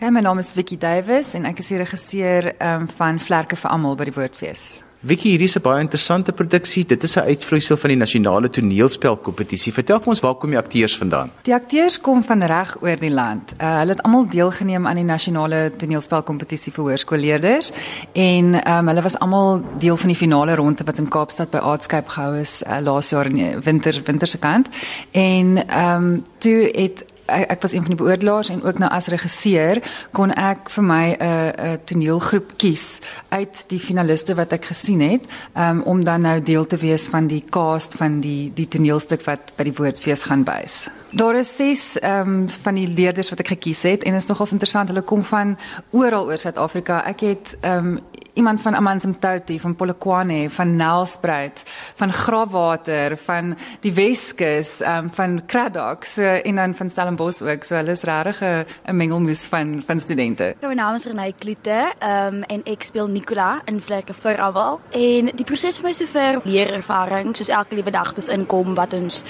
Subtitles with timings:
[0.00, 3.68] Hey, my naam is Vicky Davis en ek is die regisseur um, van Vlerke vir
[3.68, 4.62] almal by die Woordfees.
[5.04, 6.86] Vicky, hierdie is 'n baie interessante produksie.
[6.86, 9.72] Dit is 'n uitvloeisel van die nasionale toneelspelkompetisie.
[9.72, 11.30] Vertel vir ons waar kom die akteurs vandaan?
[11.42, 13.52] Die akteurs kom van reg oor die land.
[13.60, 17.72] Uh, hulle het almal deelgeneem aan die nasionale toneelspelkompetisie vir hoërskoolleerders
[18.12, 22.08] en um, hulle was almal deel van die finale ronde wat in Kaapstad by Artscape
[22.08, 24.68] gehou is uh, laas jaar in die winter winterse kant.
[25.12, 28.90] En ehm um, toe het ek, ek was een van die beoordelaars en ook nou
[28.90, 29.80] as regisseur
[30.16, 34.64] kon ek vir my 'n uh, 'n uh, toneelgroep kies uit die finaliste wat ek
[34.72, 38.68] gesien het um, om dan nou deel te wees van die cast van die die
[38.68, 40.88] toneelstuk wat by die woordfees gaan wys.
[41.10, 44.88] Daar is ses um, van die leerders wat ek gekies het en is nogals interessant
[44.88, 45.58] hulle kom van
[45.90, 47.02] oral oor Suid-Afrika.
[47.04, 47.98] Ek het um,
[48.34, 51.62] iemand van Amanzimtoti van Polokwane van Nelspruit
[51.94, 57.74] van Graafwater van die Weskus um, van Kraddock so, en dan van Stellenbosch ook so
[57.74, 60.54] hulle is regtig 'n mengelmoes van van studente.
[60.60, 64.80] Ja, my naam is Renée Kloete um, en ek speel Nicola in Vlerke vir Aval
[64.90, 69.22] en die proses vir my sover leerervaring soos elke liewe dag dis inkom wat ons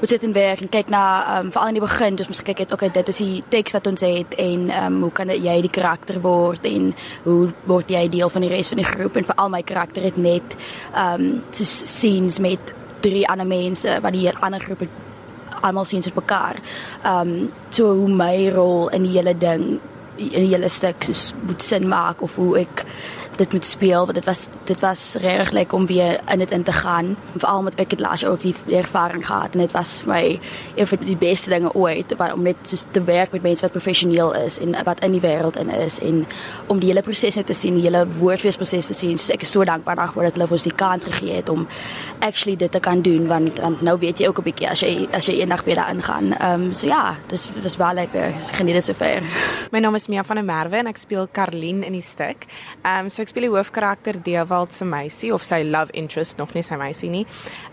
[0.00, 2.58] moet sit en werk en kyk na um, veral in die begin dus ons kyk
[2.58, 5.72] het okay dit is die teks wat ons het en um, hoe kan jy die
[5.72, 9.52] karakter word en hoe word jy deel van die res van die groep en veral
[9.52, 10.56] my karakter het net
[10.92, 12.72] ehm um, so scenes met
[13.04, 14.86] drie ander mense wat die ander groep
[15.60, 16.62] almal scenes met mekaar.
[17.02, 19.80] Ehm um, so hoe my rol in die hele ding
[20.16, 22.84] in die hele stuk soos moet sin maak of hoe ek
[23.36, 26.62] dit moet speel want dit was dit was regtig lekker om weer in dit in
[26.62, 27.16] te gaan.
[27.36, 30.40] Veral met ek het laas ook die ervaring gehad en dit was vir my
[30.74, 34.34] een van die beste dinge ooit om net so te werk met mense wat professioneel
[34.34, 36.26] is en wat in die wêreld in is en
[36.66, 39.18] om die hele proses net te sien die hele woordfeesproses te sien.
[39.18, 41.66] So ek is so dankbaar daarvoor dat hulle ons die kans gegee het om
[42.18, 45.08] actually dit te kan doen want want nou weet jy ook 'n bietjie as jy
[45.12, 46.32] as jy eendag weer daarin gaan.
[46.32, 48.34] Ehm um, so ja dis was baie lekker.
[48.52, 49.22] Geniet dit so ver
[49.72, 52.46] my naam is Mia van der Merwe en ek speel Karlien in die stuk.
[52.82, 56.52] Ehm um, so ek speel die hoofkarakter Dewald se meisie of sy love interest, nog
[56.54, 57.24] nie sy meisie nie.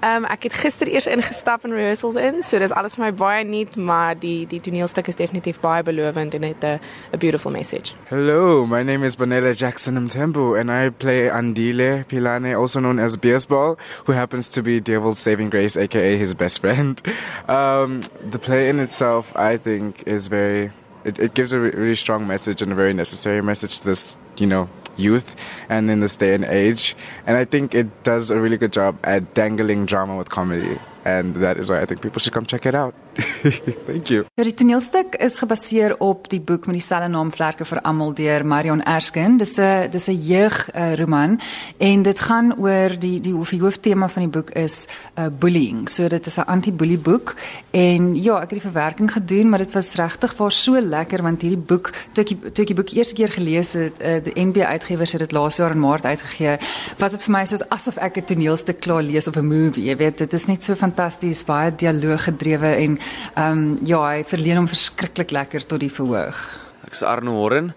[0.00, 3.10] Ehm um, ek het gister eers ingestap in rehearsals in, so dis alles vir my
[3.18, 6.78] baie nuut, maar die die toneelstuk is definitief baie belovend en het 'n
[7.12, 7.94] 'n beautiful message.
[8.08, 13.16] Hello, my name is Bonella Jackson Mtembu and I play Andile Pilane, also known as
[13.16, 13.76] Beersball,
[14.06, 17.02] who happens to be Devil's saving grace aka his best friend.
[17.48, 20.70] Um the play in itself I think is very
[21.04, 24.46] it, it gives a really strong message and a very necessary message to this, you
[24.46, 25.34] know, youth
[25.70, 26.96] and in this day and age.
[27.26, 30.78] And I think it does a really good job at dangling drama with comedy.
[31.06, 32.94] And that is why I think people should come check it out.
[33.86, 34.24] Thank you.
[34.34, 38.44] Ja, die toneelstuk is gebaseer op die boek met dieselfde naam Vlerke vir almal deur
[38.46, 39.38] Marion Erskine.
[39.38, 41.40] Dis 'n dis 'n jeug uh, roman
[41.78, 44.86] en dit gaan oor die die die hooftema van die boek is
[45.18, 45.88] uh, bullying.
[45.88, 47.34] So dit is 'n anti-bully boek
[47.70, 51.42] en ja, ek het die verwerking gedoen, maar dit was regtig vir so lekker want
[51.42, 54.56] hierdie boek toe ek toe ek die boek eers keer gelees het, uh, die NB
[54.56, 56.58] uitgewers het dit laas jaar in Maart uitgegee,
[56.98, 59.84] was dit vir my soos asof ek 'n toneelstuk klaar lees of 'n movie.
[59.84, 62.99] Jy weet, dit is net so fantasties, baie dialoog gedrewe en
[63.34, 66.40] Ehm um, ja, hy verleen hom verskriklik lekker tot die verhoog.
[66.86, 67.72] Ek's Arno Horren.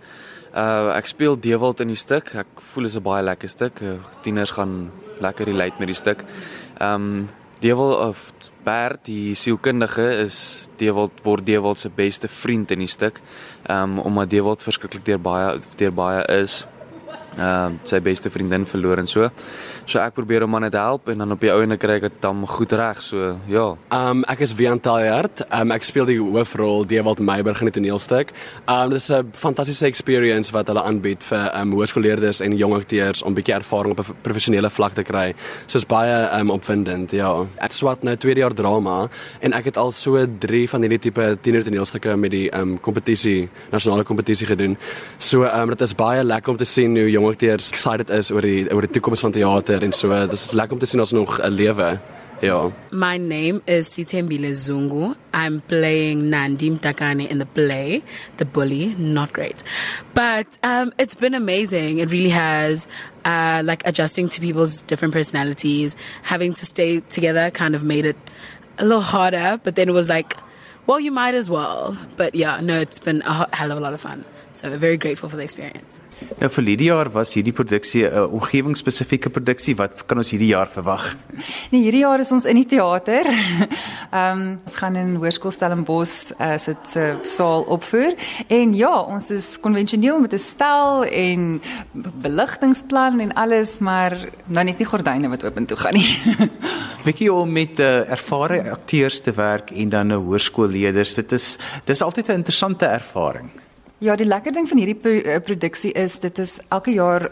[0.53, 2.33] Uh ek speel Dewald in die stuk.
[2.35, 3.81] Ek voel is 'n baie lekker stuk.
[3.81, 6.23] Uh, tieners gaan lekker relate met die stuk.
[6.79, 7.29] Ehm um,
[7.59, 13.21] Dewald of Bert, die sielkundige is Dewald word Dewald se beste vriend in die stuk.
[13.67, 16.65] Ehm um, omdat Dewald verskriklik deur baie deur baie is
[17.37, 19.29] ehm uh, sy beste vriendin verloor en so.
[19.85, 22.19] So ek probeer hom aan dit help en dan op die ouene kry ek dit
[22.23, 23.01] dan goed reg.
[23.03, 23.65] So ja.
[23.89, 25.43] Ehm um, ek is Wian Taljard.
[25.49, 28.31] Ehm um, ek speel die hoofrol Dewald Meiberg in die toneelstuk.
[28.65, 32.57] Ehm um, dit is 'n fantastiese experience wat hulle aanbied vir ehm um, hoërskoolleerders en
[32.57, 35.33] jong akteurs om 'n bietjie ervaring op 'n professionele vlak te kry.
[35.67, 37.45] So is baie ehm um, opwindend, ja.
[37.57, 39.09] Ek swat nou tweede jaar drama
[39.41, 42.79] en ek het al so 3 van hierdie tipe tiener toneelstukke met die ehm um,
[42.79, 44.77] kompetisie, nasionale kompetisie gedoen.
[45.17, 48.31] So ehm um, dit is baie lekker om te sien hoe jong akteurs excited is
[48.31, 50.09] oor die oor die toekoms van teater en so.
[50.09, 51.99] Lekker om te sien ons nog 'n lewe.
[52.41, 52.71] Ja.
[52.91, 55.15] My name is Sithembile Zungu.
[55.33, 58.03] I'm playing Nandim Takane in the play
[58.35, 58.95] The Bully.
[58.97, 59.63] Not great.
[60.13, 61.99] But um, it's been amazing.
[61.99, 62.87] It really has.
[63.23, 68.17] Uh, like adjusting to people's different personalities, having to stay together kind of made it
[68.77, 70.35] a little harder, but then it was like,
[70.87, 71.97] well, you might as well.
[72.17, 74.25] But yeah, no, it's been a hell of a lot of fun.
[74.53, 75.97] So very grateful for the experience.
[76.37, 79.73] Nou vir hierdie jaar was hierdie produksie 'n uh, omgewingsspesifieke produksie.
[79.75, 81.15] Wat kan ons hierdie jaar verwag?
[81.71, 83.25] Nee, hierdie jaar is ons in die teater.
[84.13, 88.13] Ehm um, ons gaan in Hoërskool Stellenbosch as uh, dit 'n uh, saal opvoer
[88.47, 91.61] en ja, ons is konvensioneel met 'n stel en
[91.93, 94.13] beligtingsplan en alles, maar
[94.47, 96.17] nou net nie gordyne wat oop en toe gaan nie.
[97.07, 101.57] Wikkie om met uh, ervare akteurs te werk en dan 'n nou hoërskoolleerders, dit is
[101.85, 103.62] dis altyd 'n interessante ervaring.
[104.03, 107.29] Ja, die lekker ding van hierdie pro eh, produksie is dit is elke jaar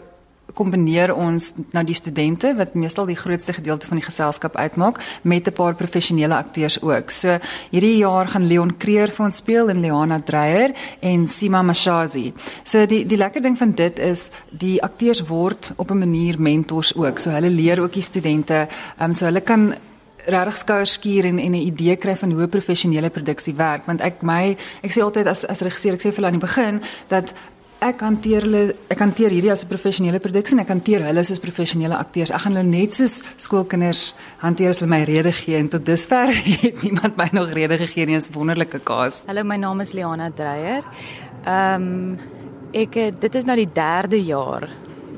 [0.56, 5.48] kombineer ons nou die studente wat meestal die grootste gedeelte van die geselskap uitmaak met
[5.48, 7.10] 'n paar professionele akteurs ook.
[7.10, 7.38] So
[7.70, 12.32] hierdie jaar gaan Leon Creer vir ons speel en Leona Dreyer en Sima Mashazi.
[12.64, 16.94] So die die lekker ding van dit is die akteurs word op 'n manier mentors
[16.96, 17.18] ook.
[17.18, 19.74] So hulle leer ook die studente, ehm um, so hulle kan
[20.26, 24.00] regtig skouers skuur en en 'n idee kry van hoe 'n professionele produksie werk want
[24.00, 26.80] ek my ek sê altyd as as regisseur ek sê vir hulle aan die begin
[27.08, 27.34] dat
[27.82, 31.38] ek hanteer hulle ek hanteer hierdie as 'n professionele produksie en ek hanteer hulle soos
[31.38, 32.30] professionele akteurs.
[32.30, 36.28] Ek gaan hulle net soos skoolkinders hanteer as hulle my rede gee en tot dusver
[36.62, 38.16] het niemand my nog rede gegee nie.
[38.16, 39.22] 'n Wonderlike kaas.
[39.26, 40.84] Hallo, my naam is Liana Dreyer.
[41.44, 42.18] Ehm um,
[42.72, 44.68] ek dit is nou die 3de jaar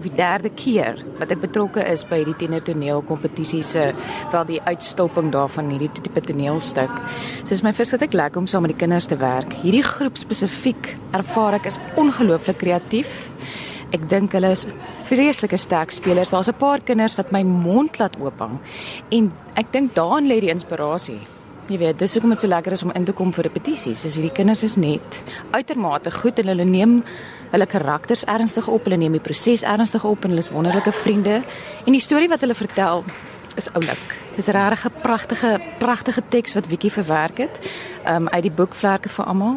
[0.02, 3.91] die derde keer wat ek betrokke is by hierdie tienertoneel kompetisie se
[4.32, 6.93] wel die uitstulping daarvan hierdie tipe toneelstuk.
[7.44, 9.55] So dis my verskriklik lekker om saam met die kinders te werk.
[9.62, 13.14] Hierdie groep spesifiek ervaar ek is ongelooflik kreatief.
[13.94, 14.67] Ek dink hulle is
[15.06, 16.32] vreeslike sterk spelers.
[16.35, 18.58] Daar's 'n paar kinders wat my mond laat oophang
[19.11, 21.20] en ek dink daarin lê die inspirasie.
[21.64, 24.02] Jy weet, dis hoekom dit so lekker is om in te kom vir repetisies.
[24.02, 27.02] Dis hierdie kinders is net uitermate goed en hulle neem
[27.55, 31.41] hulle karakters ernstig op, hulle neem die proses ernstig op en hulle is wonderlike vriende.
[31.87, 33.05] En die storie wat hulle vertel
[33.56, 34.17] is oulik.
[34.35, 37.59] Dis 'n regtig pragtige pragtige teks wat Wiekie verwerk het
[38.06, 39.56] um uit die boek Vlerke vir almal.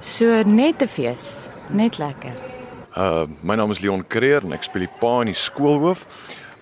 [0.00, 2.32] So net 'n fees, net lekker.
[2.96, 6.06] Uh my naam is Leon Creer en ek speel die pa in die skoolhoof.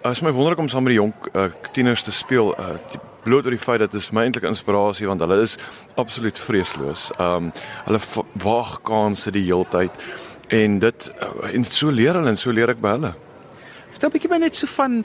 [0.04, 2.54] Uh, is my wonderlik om saam met die jong uh, tieners te speel.
[2.58, 2.76] Uh
[3.24, 5.56] bloot oor die feit dat dit my eintlik inspirasie want hulle is
[5.94, 7.10] absoluut vreesloos.
[7.18, 7.52] Um
[7.84, 8.00] hulle
[8.32, 9.90] waag kansse die heeltyd.
[10.48, 11.10] En dit
[11.52, 13.14] en so leer hulle en so leer ek by hulle.
[13.94, 15.04] Vertel 'n bietjie my net so van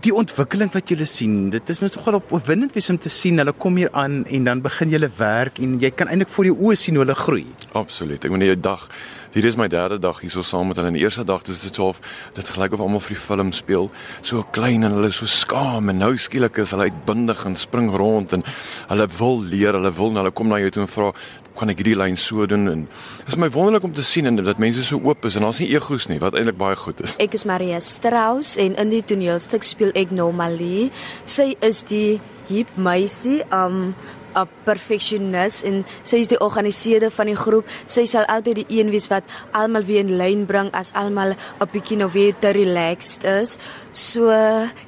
[0.00, 1.50] die ontwikkeling wat jy sien.
[1.50, 4.62] Dit is mens nogal opwindend wees om te sien hulle kom hier aan en dan
[4.62, 7.46] begin hulle werk en jy kan eintlik voor jou oë sien hoe hulle groei.
[7.72, 8.24] Absoluut.
[8.24, 8.88] Ek meen die dag
[9.30, 10.88] Hier is my derde dag hier so saam met hulle.
[10.90, 12.00] In die eerste dag dis dit so of
[12.34, 13.86] dit gelyk of almal vir die film speel.
[14.26, 18.34] So klein en hulle so skaam en nou skielik is hulle uitbundig en spring rond
[18.34, 18.42] en
[18.88, 21.12] hulle wil leer, hulle wil hulle kom na jou toe en vra
[21.60, 24.38] kan ek hierdie lyn so doen en dit is my wonderlik om te sien en
[24.40, 27.14] dat mense so oop is en daar's nie egos nie wat eintlik baie goed is.
[27.22, 30.88] Ek is Maria Strauss en in die toneelstuk speel ek Normali.
[31.22, 32.18] Sy is die
[32.50, 33.94] hip meisie um
[34.34, 37.66] 'n perfeksionis en sy is die organiseerder van die groep.
[37.86, 41.70] Sy sal altyd die een wees wat almal weer in lyn bring as almal 'n
[41.72, 43.58] bietjie nou weer te relaxed is.
[43.90, 44.30] So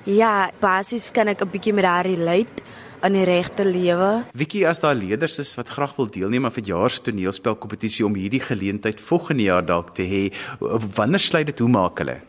[0.04, 2.62] ja, basies kan ek 'n bietjie met haar relate
[3.02, 4.24] in die regte lewe.
[4.32, 8.14] Wiekie as daar leerders is wat graag wil deelneem aan 'n jaar se toneelspelkompetisie om
[8.14, 10.32] hierdie geleentheid volgende jaar dalk te hê,
[10.94, 12.20] wanneer sluit dit hoe maak hulle?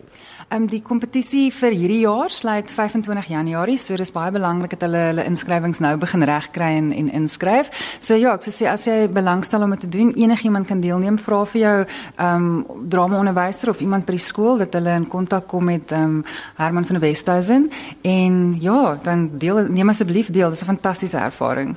[0.49, 4.83] Ehm um, die kompetisie vir hierdie jaar sluit 25 Januarie, so dis baie belangrik dat
[4.85, 7.71] hulle hulle inskrywings nou begin regkry en en inskryf.
[7.99, 11.17] So ja, ek sou sê as jy belangstel om dit te doen, enigiemand kan deelneem.
[11.17, 15.47] Vra vir jou ehm um, drama-onderwyser of iemand by die skool dat hulle in kontak
[15.47, 16.25] kom met ehm um,
[16.57, 20.49] Herman van der Westhuizen en ja, dan deel neem asseblief deel.
[20.49, 21.75] Dis 'n fantastiese ervaring.